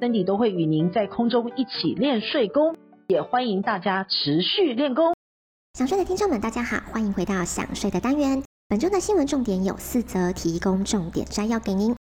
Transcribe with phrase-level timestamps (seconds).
[0.00, 2.76] 森迪都会与您在空中一起练税功，
[3.08, 5.14] 也欢迎大家持续练功。
[5.74, 8.42] 想税的听众们，大家好，欢迎回到想税的单元。
[8.68, 11.96] 本周的新闻重点有四则，提供重点摘要给您。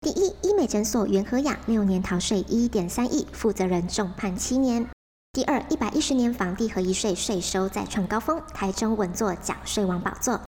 [0.00, 4.86] 第一，医美诊所元和雅六年逃税一点三亿，负责人重判七年。
[5.32, 10.40] 第二，一百一十年房地合一税税收再创高峰，台中稳坐缴税王宝座。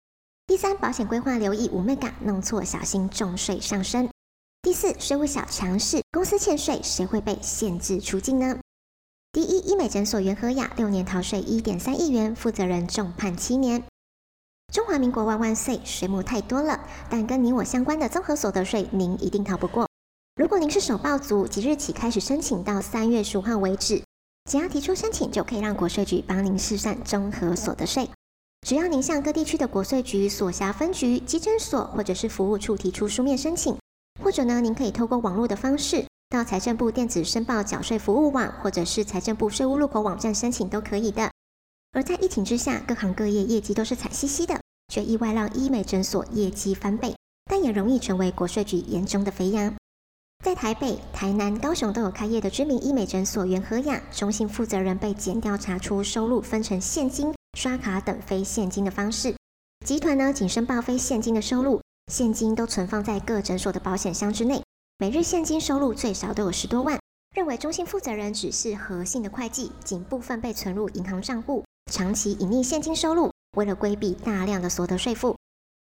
[0.46, 4.08] 第三，保险规划留意五眉角，弄错小心重税上身。
[4.62, 8.60] 第四，税务小常识，公司欠税谁会被限制出境呢？
[9.32, 13.82] 第一，医美诊所元和雅六年逃税一点三亿元，负责人重判七年。
[14.72, 15.80] 中华民国万万岁！
[15.84, 16.78] 税目太多了，
[17.10, 19.88] 但跟你我相关的综合所得税，您一定逃不过。
[20.36, 24.00] 如果您是首报族，即日起开始申请到三月十五号为止，
[24.48, 28.08] 只要提出申请，就可以让国税局帮您试算综合所得税。
[28.64, 33.76] 只要您向各地区的国税局所辖分局、稽征所或者是服务处提出书面申请，
[34.22, 41.28] 或者呢，您可以透过网络的方式到财政部电子申报缴税服务网，或者是财政部税务入口网站申请都可以的。
[41.90, 44.60] 而在疫情之下，各行各业业绩都是惨兮兮的，
[44.92, 47.14] 却意外让医美诊所业绩翻倍，
[47.50, 49.74] 但也容易成为国税局眼中的肥羊。
[50.44, 59.34] 在台北、台南、高雄都有开业的知名医美诊所元和雅，中心负责人被检调查出收入分成现金、刷卡等非现金的方式。
[59.84, 64.62] 集团呢仅申报非现金的收入，现金都存放在各诊所的保险箱之内，
[64.98, 66.98] 每日现金收入最少都有十多万。
[67.34, 71.64] 认为中心负责人只是核心的会计，仅部分被存入银行账户。
[71.90, 75.36] 长期隐匿现金收入，为了规避大量的所得税负，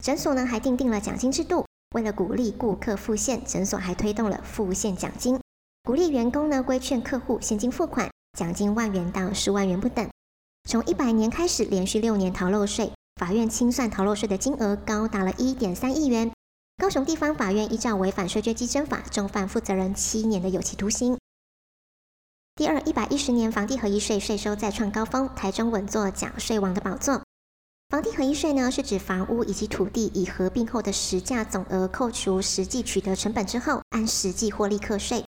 [0.04, 1.66] 诊所呢还订定了奖金制度。
[1.96, 5.40] 为了鼓励顾客付现，诊所还推动了付现奖金，
[5.84, 10.10] 鼓励员工呢规劝客户现金付款，奖金万元到十万元不等。
[10.68, 16.32] 从一百年开始，连续六年逃漏税，法院清算逃漏税的金额高达了一点三亿元。
[16.78, 21.18] 高雄地方法院依照违反税捐稽征法，重判负责人七年的有期徒刑。
[22.56, 27.22] 第二，一百一十年房地合一税税收再创高峰，台中稳坐假税王的宝座。
[27.90, 35.24] 房地合一税呢，是指房屋以及土地以合并后的实价总额扣除实际取得成本之后，按实际获利课税。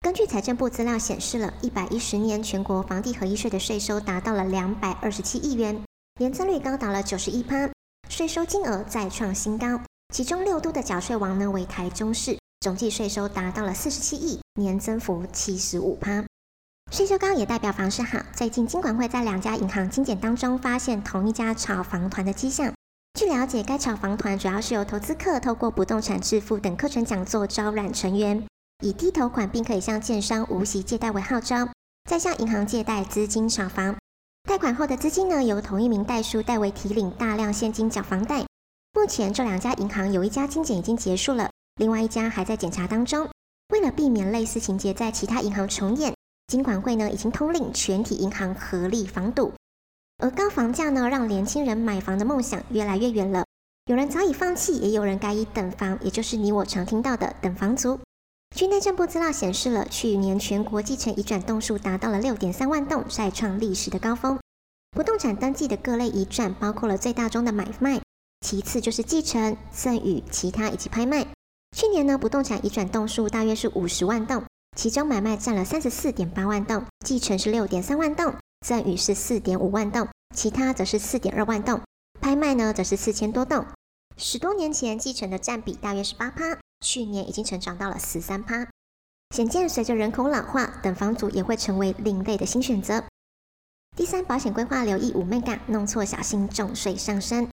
[0.00, 5.82] 根据财政部资料显示了，一百一十年全国房地合一税的税收达到了两百二十七亿元，
[6.22, 7.68] 年增率高达了九十一趴，
[8.08, 9.80] 税收金额再创新高。
[10.14, 16.24] 其中六都的缴税王呢为台中市，总计税收达到了四十七亿，年增幅七十五趴。
[16.92, 18.20] 税收高也代表房市好。
[18.36, 22.72] 最近金管会在两家银行金检当中发现同一家炒房团的迹象。
[23.18, 28.46] 据了解，该炒房团主要是由投资客透过不动产致富等课程讲座招揽成员，
[28.84, 31.68] 以低头款并可以向建商无息借贷为号召，
[32.08, 33.96] 再向银行借贷资金炒房。
[34.44, 38.44] 贷款后的资金呢，由同一名代书代为提领大量现金缴房贷。
[38.92, 43.28] 目前这两家银行有一家金检已经结束了，另外一家还在检查当中。
[43.70, 46.12] 为了避免类似情节在其他银行重演。
[46.48, 49.54] 金管会呢已经通令全体银行合力防堵，
[50.18, 53.44] 而高房价呢让年轻人买房的梦想越来越远了。
[53.86, 57.98] 有人早已放弃，也有人改以等房，也就是你我常听到的等房族。
[58.54, 64.38] 据内政部资料显示了，去年全国继承移转栋数达到了六点三万栋，再创历史的高峰。
[64.90, 68.02] 不动产登记的各类移转包括了最大宗的买卖，
[68.46, 71.26] 其次就是继承、赠与、其他以及拍卖。
[71.74, 74.44] 去年呢，不动产移转栋数大约是五十万栋。
[74.76, 78.34] 其中买卖占了三十四点八万栋，继承是六点三万栋，
[78.66, 81.80] 赠与是四点五万栋，其他则是四点二万栋，
[82.20, 83.66] 拍卖呢则是四千多栋。
[84.18, 88.68] 十多年前继承的占比大约是八趴，去年已经成长到了十三趴。
[89.34, 93.02] 显见随着人口老化，等房族也会成为另类的新选择。
[93.96, 97.48] 第三，保险规划留意五眉角，弄错小心重税上身。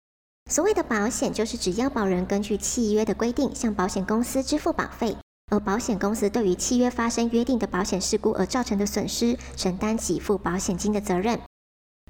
[0.50, 5.16] 所谓的保险，就是指要保人根据契约的规定向保险公司支付保费。
[5.50, 11.40] 而保险公司对于契约发生约定的保险事故而造成的损失，承担给付保险金的责任。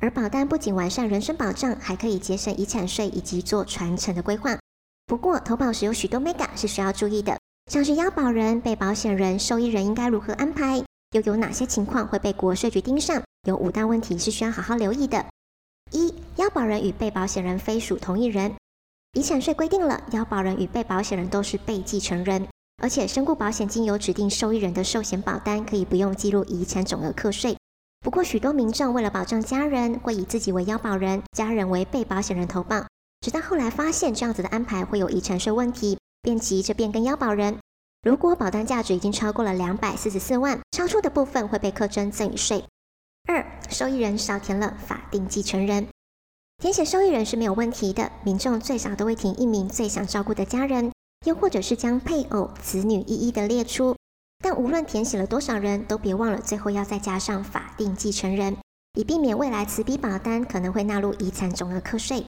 [0.00, 4.59] 而保单不仅完善人身保障，还可以节省遗产税以及做传承的规划。
[5.08, 7.38] 不过，投保时有许多 mega 是需要注意的，
[7.72, 13.22] 像是要保人、被保险人、受益人应该如何安排，又有哪些情况会被国税局盯上？
[13.46, 15.25] 有五大问题是需要好好留意的。
[15.93, 18.52] 一、要保人与被保险人非属同一人。
[19.14, 22.46] 遗产税规定了，要保人与被保险人都是被继承人。
[22.82, 27.56] 而且身故保险金由指定受益人的寿险保单，可以不用计入遗产总额课税。
[28.00, 32.84] 不过，许多民众为了保障家人，会以自己为要保人，家人为被保险人投保。
[33.20, 37.59] 直到后来发现这样子的安排会有遗产税问题，便急着变更腰保人。
[38.03, 42.65] 如果保单价值已经超过了两百四十四万，超出的部分会被课征赠与税。
[43.26, 45.88] 二、受益人少填了法定继承人，
[46.59, 50.93] 填写受益人是没有问题的，民众最少都会填一名最想照顾的家人，
[51.26, 53.97] 又或者是将配偶、子女一一的列出。
[54.43, 58.56] 但无论填写了多少人，都别忘了最后要再加上法定继承人，
[58.94, 62.25] 以避免未来此笔保单可能会纳入遗产总额课税。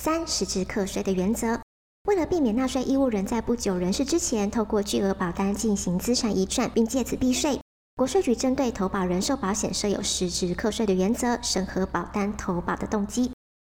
[0.00, 1.60] 三、实质课税的原则，
[2.08, 7.60] 为了避免纳税义务人在不久人事之前透过巨额保单进行资产移转，并借此避税，
[7.94, 13.30] 国税局针对投保人寿保险设有实质课税的原则，审核保单投保的动机。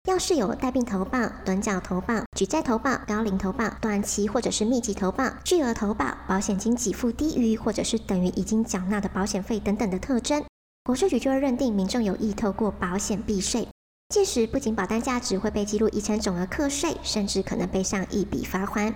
[0.09, 10.43] 要是有带病投保、短缴投保、举债投保、高龄投保、短期或者是密集投保、巨额投保、保险金给付低于或者是等于已经缴纳的保险费等等的特征，
[10.83, 13.67] 国税局就会认定民众有意透过保险避税。
[14.09, 18.95] 届时不仅保单价值会被记录遗产总额课税，甚至可能背上一笔罚款。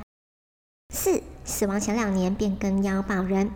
[0.94, 3.52] 四、死亡前两年变更要保人，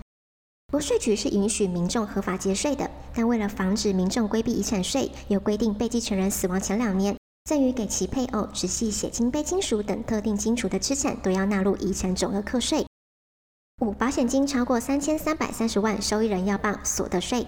[0.72, 7.16] 国税局是允许民众合法节税的，但为了防止民众规避遗产税，有规定被继承人死亡前两年。
[7.46, 12.86] 赠与给其配偶、直系血亲卑亲属等特定亲属的资产，都要纳入遗产总额课税。
[13.82, 17.46] 五、保险金超过三千三百三十万，受益人要报所得税。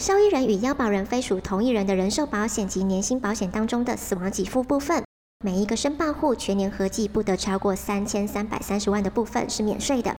[0.00, 5.02] 受益人与腰保人非属同一人的人寿保险及年金保险当中的死亡给付部分，
[5.44, 10.14] 每一个申报户全年合计不得超过三千三百三十万的部分是免税的。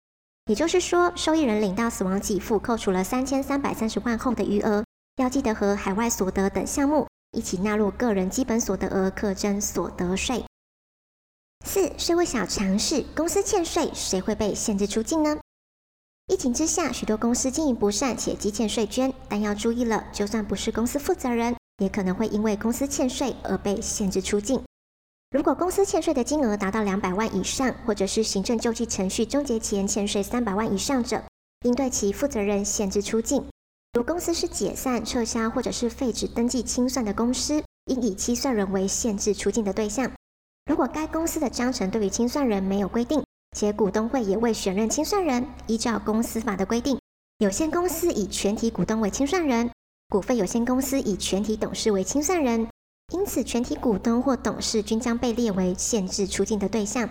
[0.47, 4.83] 也就是说，受益人领到死亡给付扣除了三千三百三十万后的余额，
[5.17, 7.07] 要记得和海外所得等项目。
[7.35, 10.45] 一起纳入个人基本所得额课征所得税。
[11.65, 15.37] 四、社会小常识，公司欠税，谁会被限制出境呢？
[16.27, 24.61] 疫情之下，许多公司经营不善且积欠税捐，但要注意了，就算不是公司负责人，也可能会因为公司欠税而被限制出境。
[25.31, 31.21] 如果公司欠税的金额达到两百万以上，或者是行政救济程序终结前欠税三百万以上者，
[31.63, 33.45] 应对其负责人限制出境。
[33.93, 40.11] 如公司是解散、撤销或者是废止登记清算的公司，应以清算人为限制出境的对象。
[40.65, 43.23] 如果该公司的章程对于清算人没有规定，
[43.55, 46.99] 且股东会也未选任清算人，依照公司法的规定，
[47.37, 49.71] 有限公司以全体股东为清算人，
[50.09, 52.67] 股份有限公司以全体董事为清算人，
[53.13, 57.09] 因此全体股东或董事均将被列为限制出境的对象。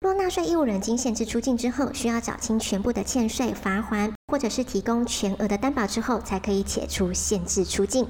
[0.00, 8.08] 若纳税义务人经限制出境之后，需要缴清全部的欠税、罚还，或者是提供全额的担保之后，才可以解除限制出境。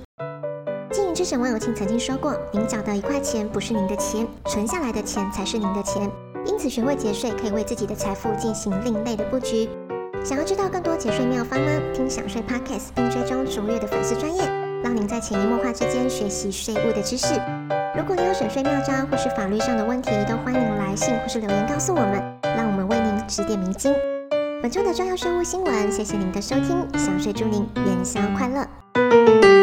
[0.91, 6.11] 经营之神王永庆曾经说过：“您缴的一块钱不是您的钱，存下来的钱才是您的钱。
[6.47, 9.69] 因此，学会节税可以为自己的财富进行另类的布局。
[10.25, 11.71] 想要知道更多节税妙方吗？
[11.95, 14.43] 听享税 Podcast 并追踪卓越的粉丝专业，
[14.83, 17.35] 让您在潜移默化之间学习税务的知识。”
[17.97, 23.95] 如果你有省税妙招或是法律上的问题，都欢迎来信或是留言告诉我们，让我们为您指点迷津。
[24.61, 29.56] 本周的重要税务新闻，谢谢您的收听，享税祝您元宵快乐。